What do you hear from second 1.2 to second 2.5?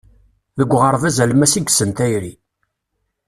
alemmas i yessen tayri.